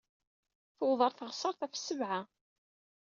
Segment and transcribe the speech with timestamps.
[0.77, 2.19] Tuweḍ ɣer tuɣsert ɣef ssebɛa.